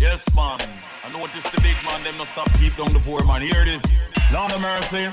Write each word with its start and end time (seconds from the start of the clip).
Yes, 0.00 0.24
man. 0.34 0.58
I 1.04 1.12
know 1.12 1.18
what 1.18 1.34
notice 1.34 1.50
the 1.52 1.60
big 1.60 1.76
man, 1.84 2.02
them 2.02 2.16
not 2.16 2.28
stop 2.28 2.50
keep 2.54 2.74
down 2.74 2.90
the 2.90 3.00
poor 3.00 3.22
man. 3.26 3.42
Hear 3.42 3.66
this. 3.66 3.82
Lord 4.32 4.50
of 4.50 4.62
mercy. 4.62 5.10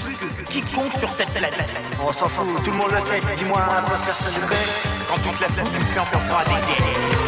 Plus 0.00 0.12
que 0.12 0.44
quiconque 0.44 0.92
sur 0.92 1.08
cette 1.08 1.30
planète. 1.30 1.74
On 2.00 2.12
s'en 2.12 2.28
fout, 2.28 2.46
tout 2.64 2.70
le 2.70 2.76
monde 2.76 2.90
le 2.92 3.00
sait. 3.00 3.20
Dis-moi, 3.36 3.58
moi 3.58 3.82
personne. 4.04 4.42
Quand 5.08 5.16
tu 5.16 5.30
te 5.30 5.42
laisses 5.42 5.54
tout, 5.54 5.70
tu 5.72 5.78
le 5.78 5.86
fais 5.86 6.00
en 6.00 6.06
pensant 6.06 6.36
à 6.36 6.44
des 6.44 6.66
gays. 6.66 7.25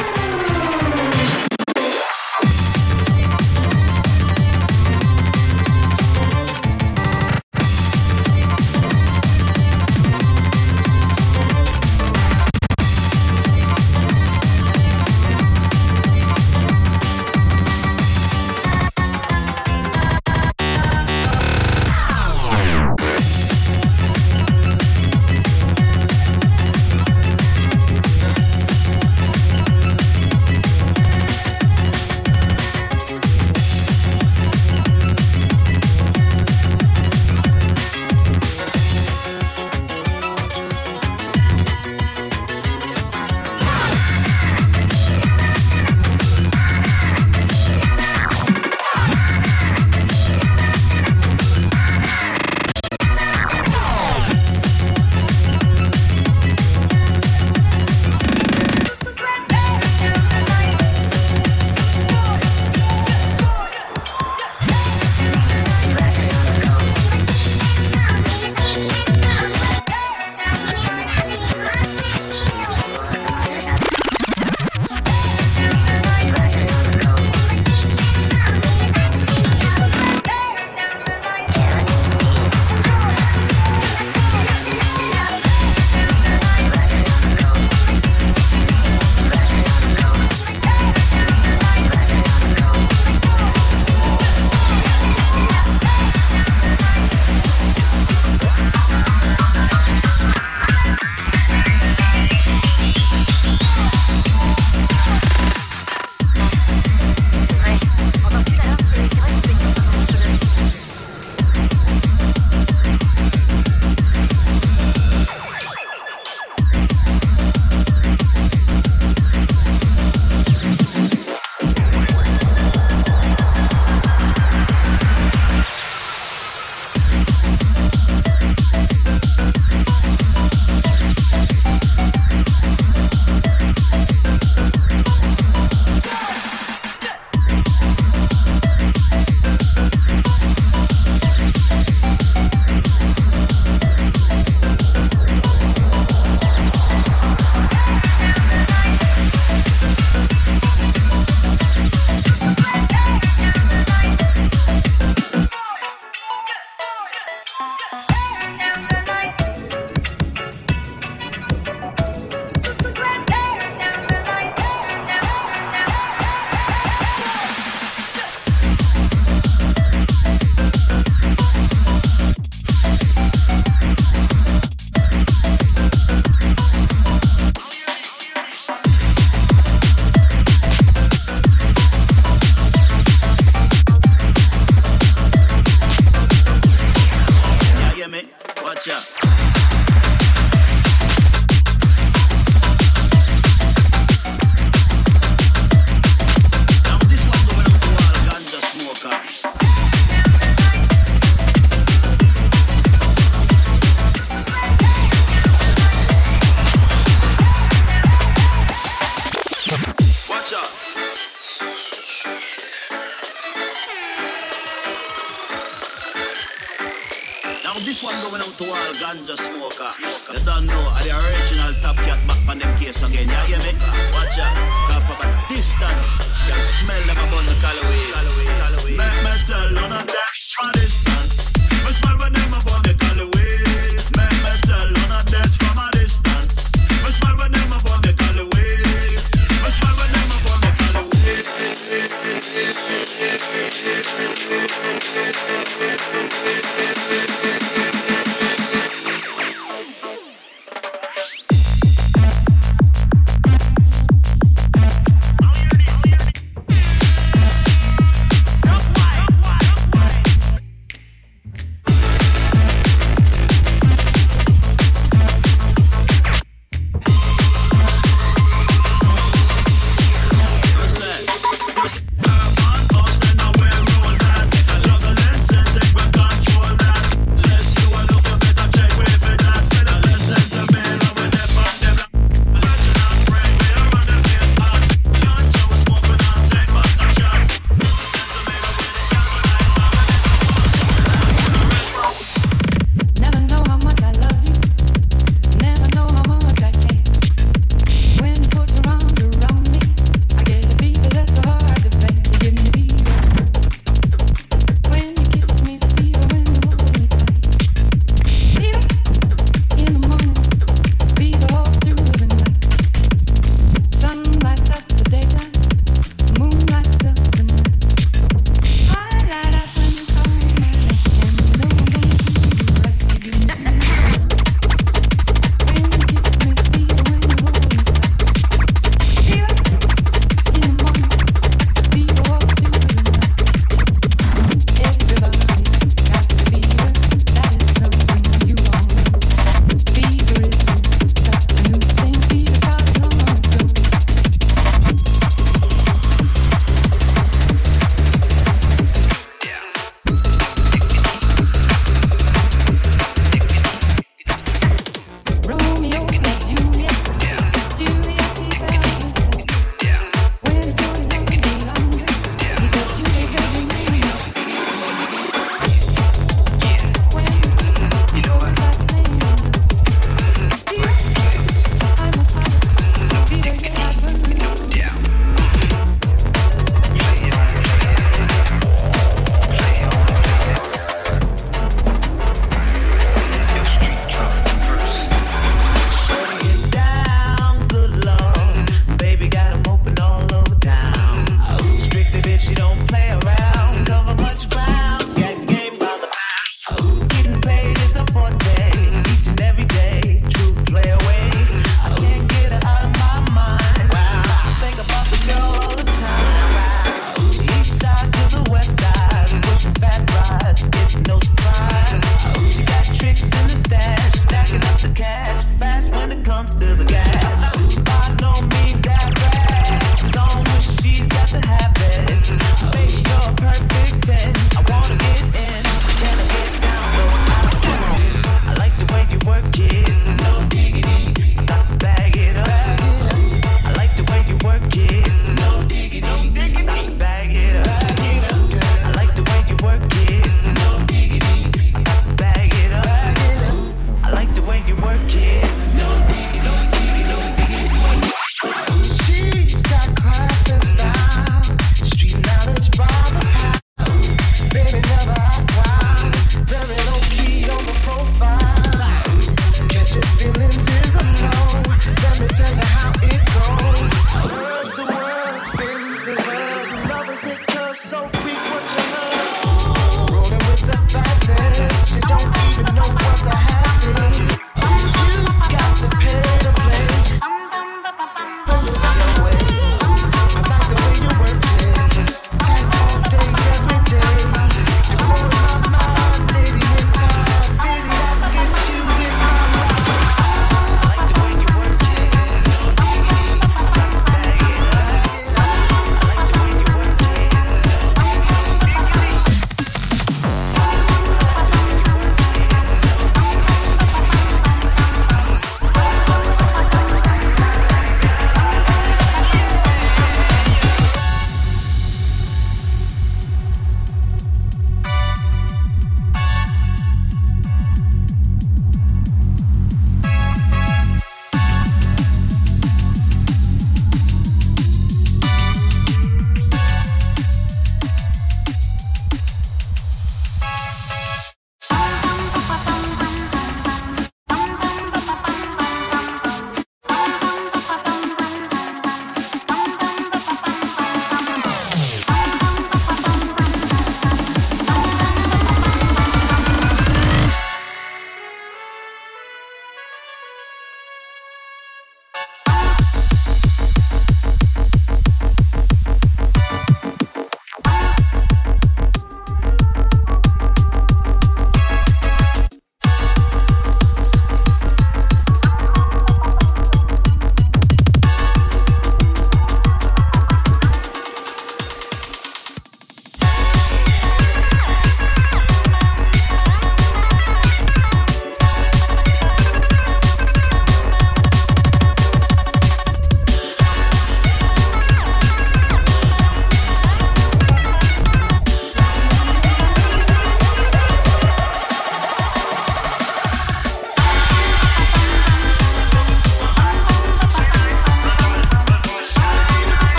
To 218.58 218.64
all 218.64 218.92
ganja 218.98 219.36
smoker. 219.38 219.92
You 220.02 220.40
don't 220.44 220.66
know, 220.66 220.82
are 220.98 221.02
the 221.06 221.14
original 221.14 221.72
top 221.80 221.96
cat 222.02 222.18
back 222.26 222.42
on 222.48 222.58
them 222.58 222.76
case 222.76 223.00
again. 223.02 223.28
Yeah, 223.28 223.46
hear 223.46 223.58
me? 223.58 223.72
Watch 224.12 224.38
out. 224.38 224.54
Cause 224.90 225.06
from 225.06 225.22
a 225.22 225.28
distance, 225.46 226.08
you 226.42 226.52
can 226.52 226.62
smell 226.74 227.02
them 227.06 227.18
upon 227.22 227.44
the 227.46 227.54
Callaway. 227.62 228.98
Make 228.98 229.18
me 229.22 229.32
tell 229.46 229.68
you 229.68 229.88
not 229.88 230.06
that 230.06 230.97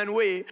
And 0.00 0.14
way. 0.14 0.44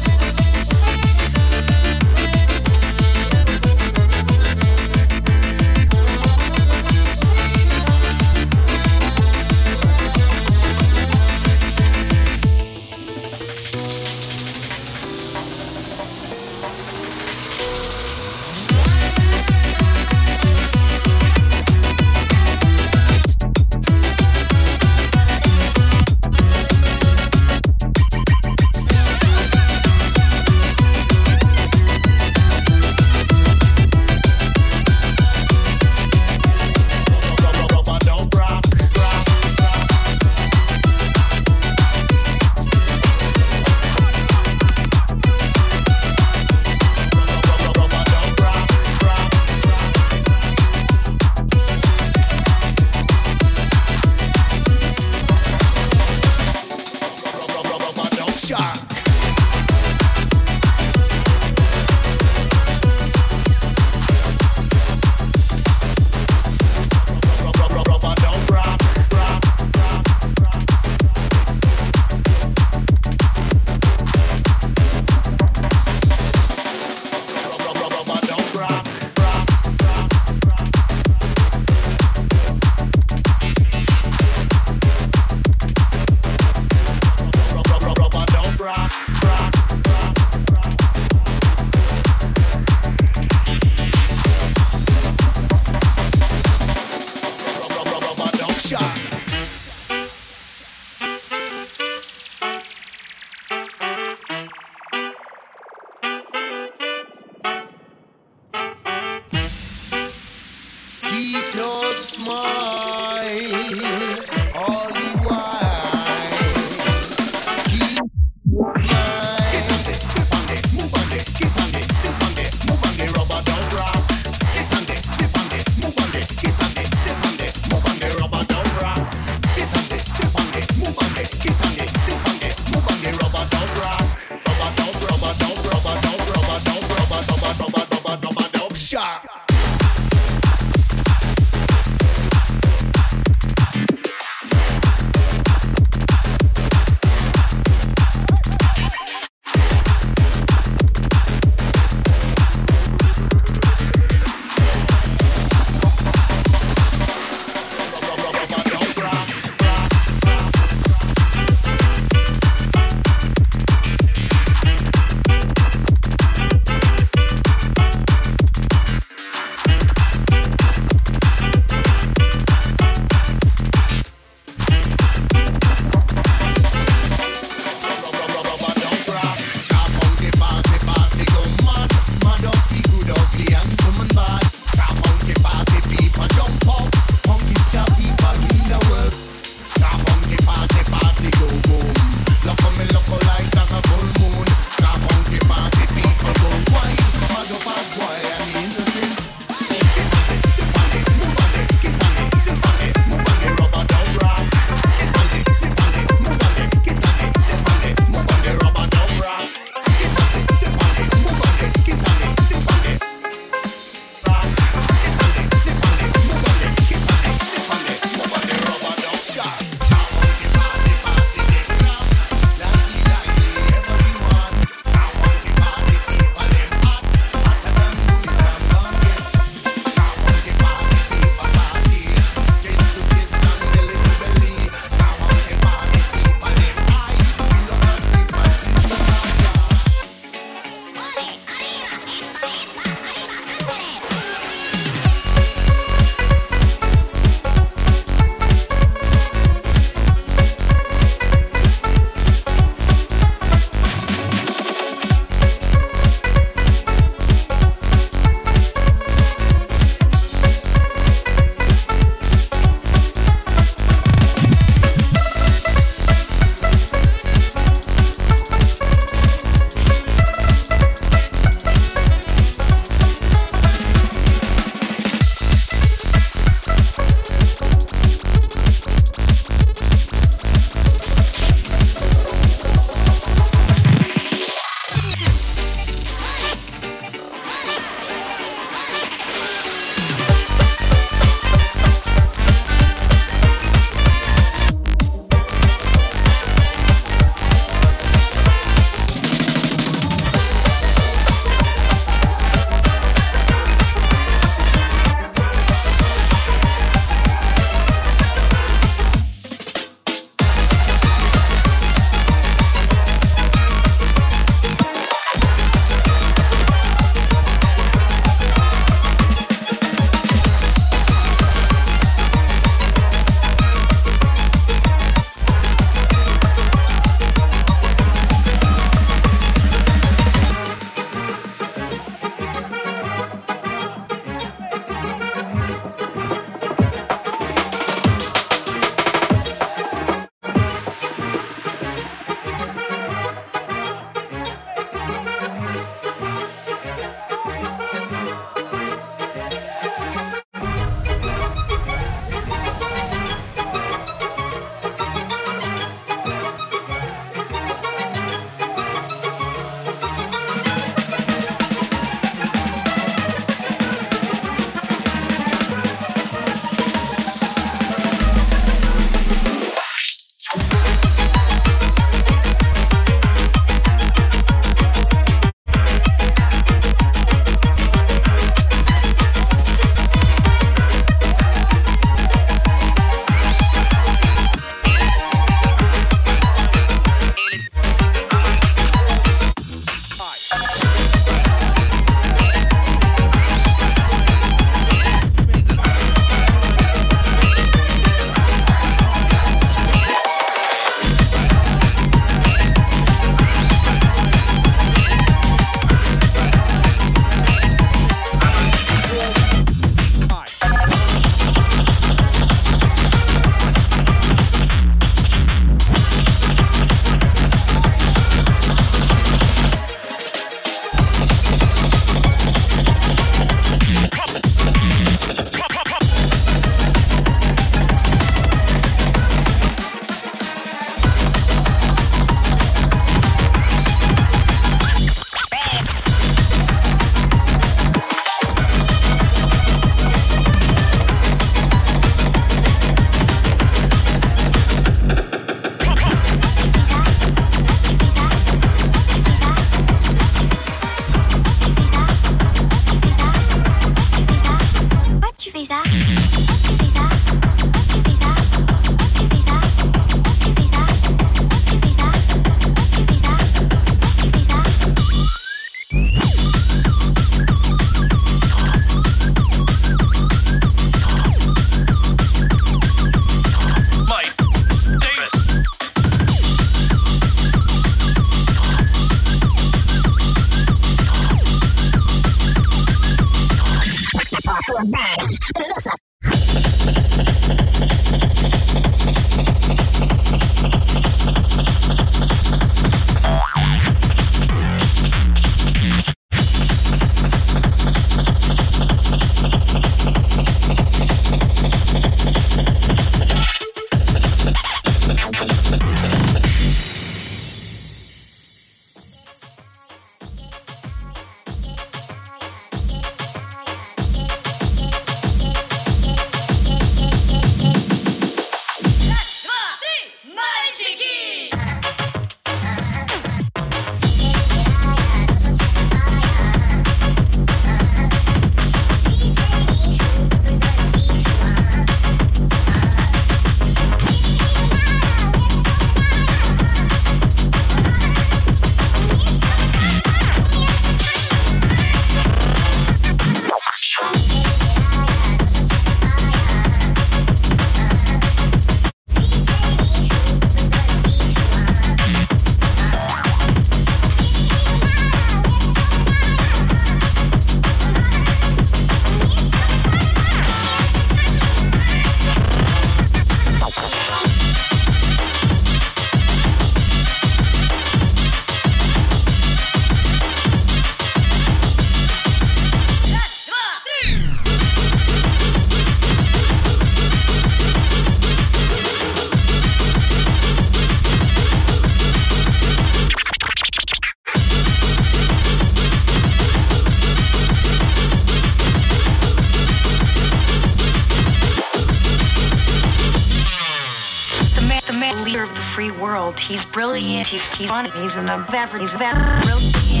Free 595.73 595.91
world. 595.91 596.39
He's 596.39 596.65
brilliant. 596.65 597.27
He's 597.27 597.45
he's 597.57 597.71
on. 597.71 597.85
He's 597.91 598.15
an 598.15 598.29
average. 598.29 598.81
He's 598.81 598.93
brilliant. 598.95 599.15
Brilliant. 599.43 600.00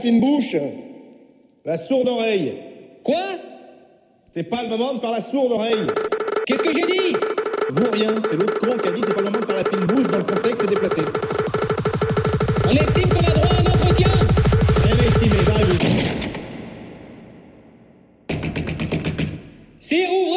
fine 0.00 0.20
bouche 0.20 0.56
La 1.64 1.76
sourde 1.78 2.08
oreille. 2.08 2.54
Quoi? 3.04 3.16
C'est 4.32 4.44
pas 4.44 4.62
le 4.62 4.68
moment 4.68 4.94
de 4.94 5.00
faire 5.00 5.10
la 5.10 5.20
sourde 5.20 5.52
oreille. 5.52 5.86
Qu'est-ce 6.46 6.62
que 6.62 6.72
j'ai 6.72 6.82
dit? 6.82 7.16
Vous 7.70 7.90
rien, 7.92 8.08
c'est 8.28 8.36
l'autre 8.36 8.58
con 8.60 8.76
qui 8.76 8.88
a 8.88 8.92
dit 8.92 9.00
c'est 9.06 9.14
pas 9.14 9.20
le 9.20 9.26
moment 9.26 9.40
de 9.40 9.46
faire 9.46 9.56
la 9.56 9.64
fine 9.64 9.86
bouche 9.86 10.06
dans 10.08 10.18
le 10.18 10.24
contexte 10.24 10.64
et 10.64 10.66
déplacé. 10.66 11.02
On 12.66 12.70
estime 12.70 13.08
qu'on 13.08 13.20
a 13.20 13.32
droit 13.32 13.48
à 13.48 13.60
un 13.60 13.66
entretien 13.74 14.08
Rien 14.84 14.96
estimé, 15.06 15.36
j'arrive. 15.46 15.78
C'est 19.78 20.06
où? 20.08 20.29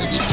Yeah. 0.00 0.27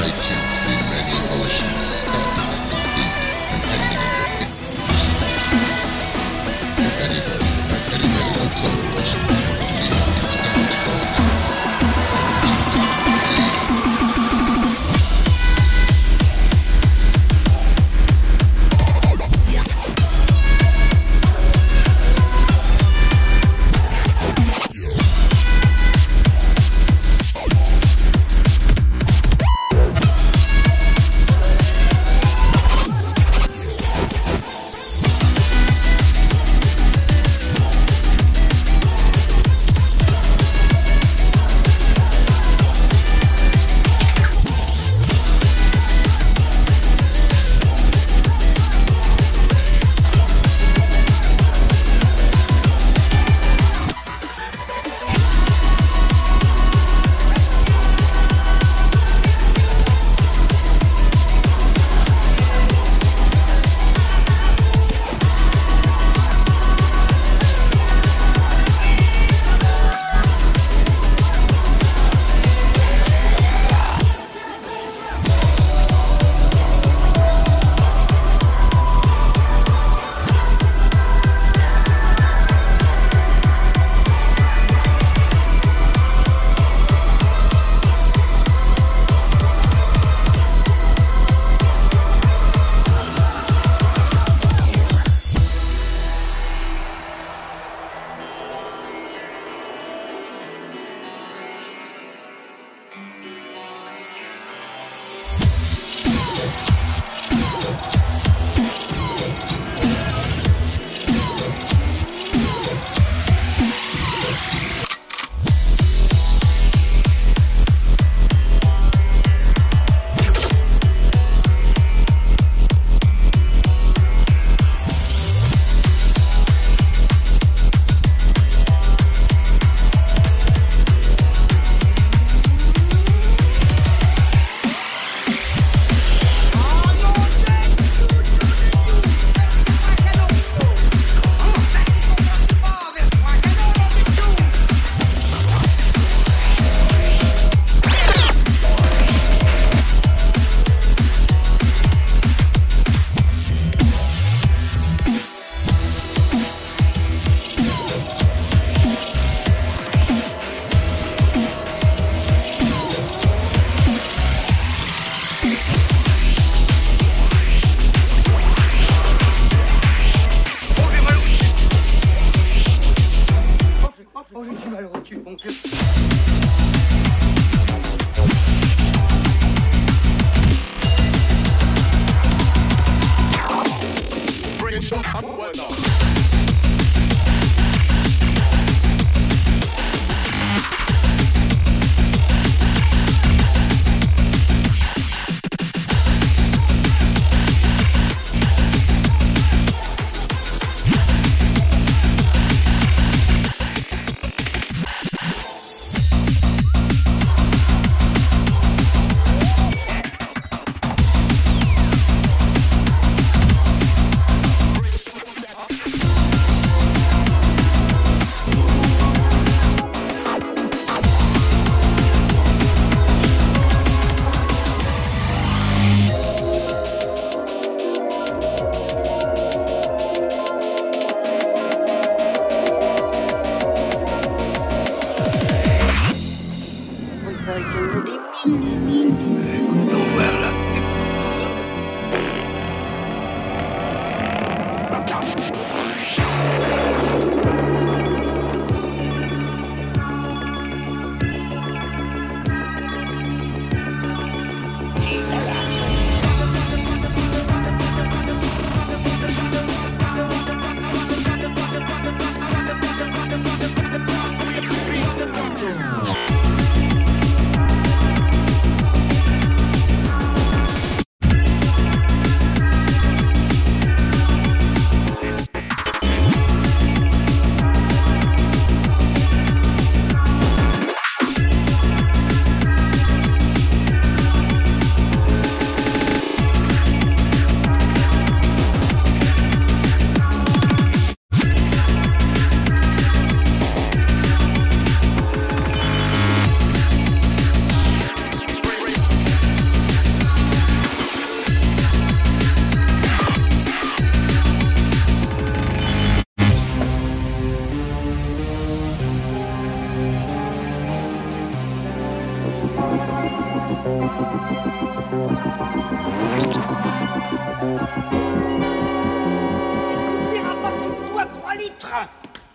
Litres. 321.58 322.10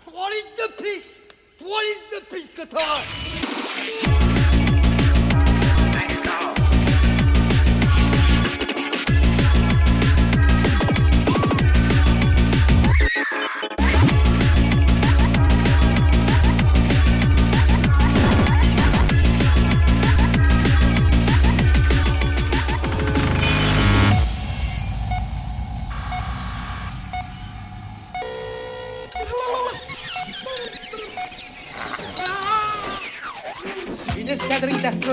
3 0.05 0.31
litres 0.31 0.57
de 0.57 0.83
pisse 0.83 1.21
3 1.59 1.71
litres 1.89 2.11
de 2.11 2.21
pisse 2.27 2.55
que 2.55 2.67
t'auras 2.67 4.40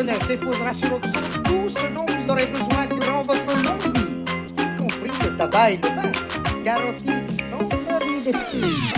d'astronautes 0.04 0.28
déposera 0.28 0.74
sur 0.74 0.94
Oxo 0.94 1.20
tout 1.44 1.70
ce 1.70 1.88
dont 1.88 2.06
vous 2.08 2.32
aurez 2.32 2.48
besoin 2.48 2.86
durant 2.86 3.22
votre 3.22 3.64
longue 3.64 3.96
vie, 3.96 4.18
y 4.58 4.78
compris 4.78 5.12
le 5.24 5.36
tabac 5.36 5.72
et 5.72 5.78
le 5.78 5.88
vin, 5.88 6.12
garantis 6.64 7.10
sans 7.50 7.58
mourir 7.58 8.24
des 8.24 8.32
prix. 8.32 8.97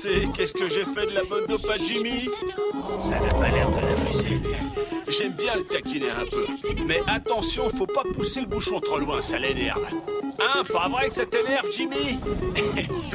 Qu'est-ce 0.00 0.52
que 0.52 0.68
j'ai 0.68 0.84
fait 0.84 1.06
de 1.06 1.14
la 1.14 1.24
bonne 1.24 1.46
dope 1.46 1.66
Jimmy? 1.82 2.28
Ça 3.00 3.18
n'a 3.18 3.30
pas 3.30 3.48
l'air 3.48 3.68
de 3.68 3.80
l'amuser. 3.80 4.40
J'aime 5.08 5.32
bien 5.32 5.56
le 5.56 5.64
taquiner 5.64 6.10
un 6.10 6.24
peu. 6.24 6.46
Mais 6.86 7.00
attention, 7.08 7.68
faut 7.68 7.86
pas 7.86 8.04
pousser 8.14 8.42
le 8.42 8.46
bouchon 8.46 8.78
trop 8.78 8.98
loin, 8.98 9.20
ça 9.20 9.40
l'énerve. 9.40 9.84
Hein, 10.38 10.62
pas 10.72 10.88
vrai 10.88 11.08
que 11.08 11.14
ça 11.14 11.26
t'énerve, 11.26 11.66
Jimmy? 11.72 12.20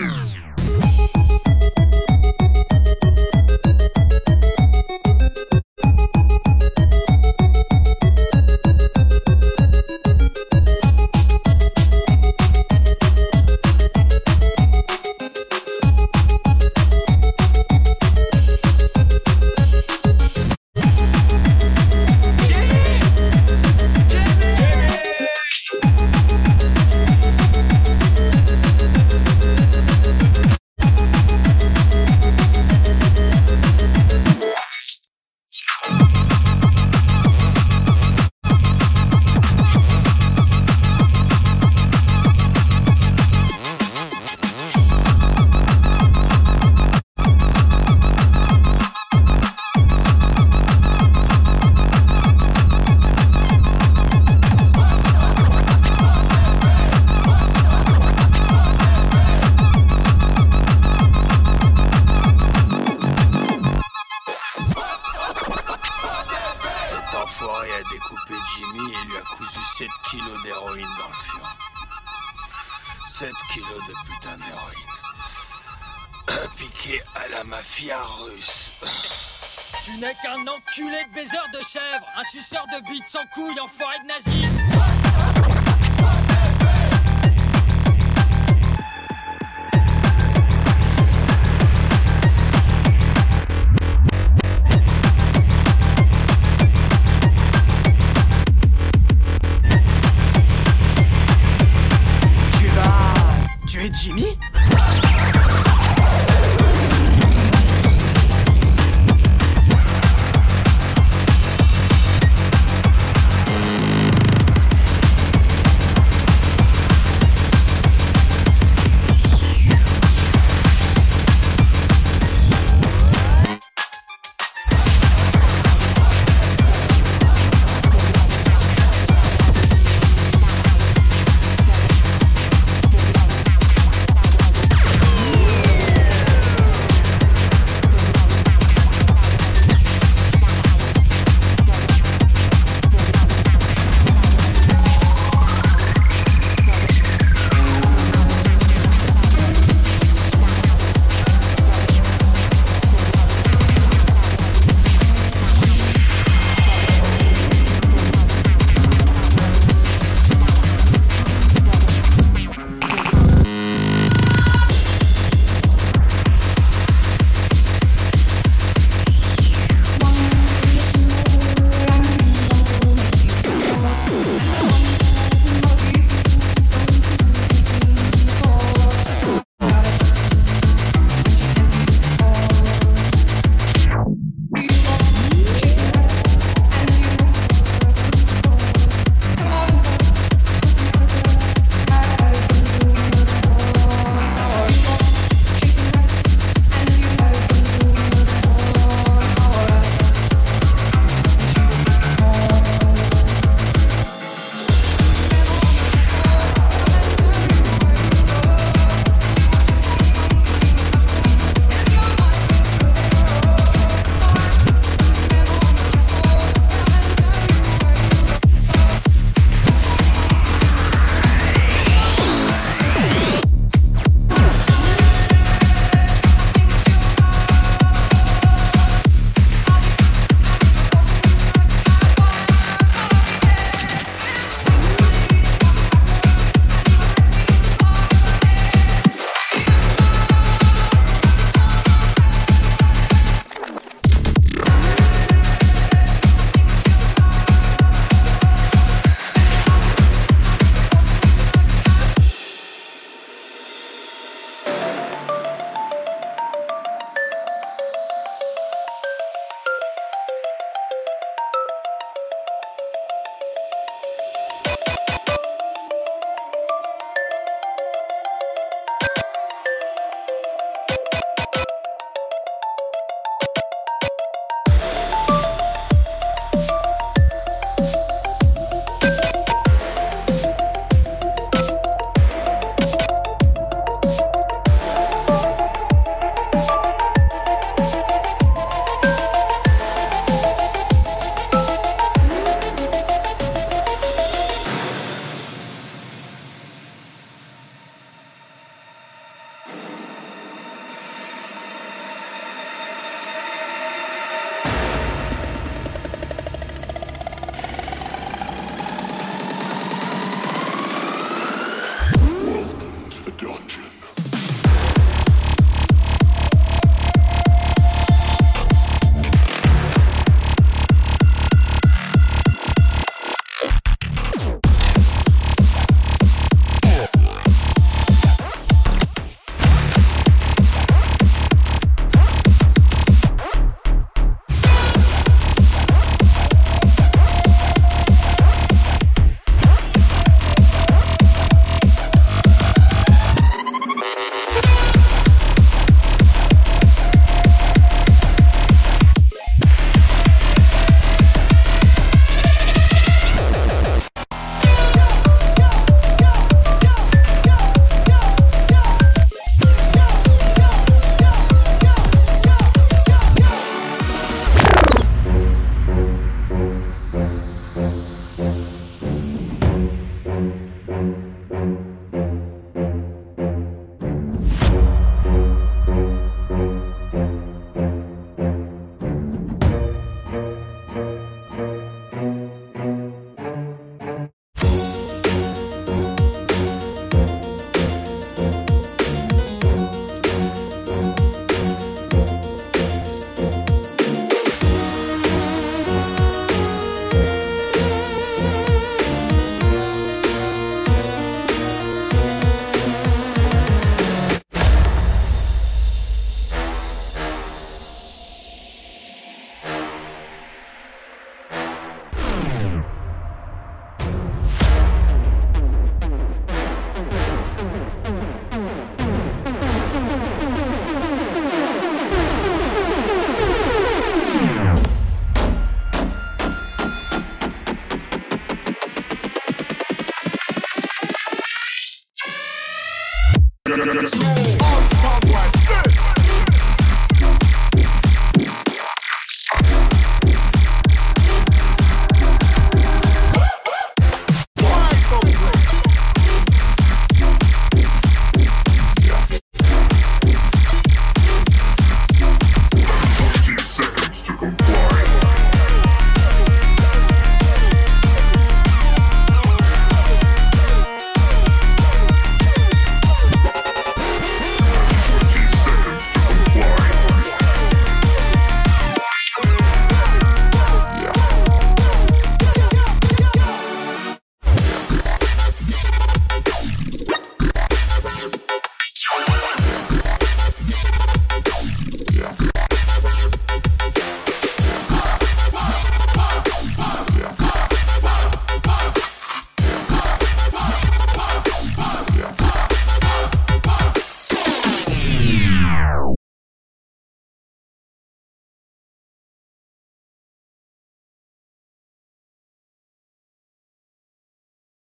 vite 83.03 83.09
sans 83.09 83.25
couille 83.27 83.59
en 83.59 83.67
forêt 83.67 83.99
nazie 84.05 84.42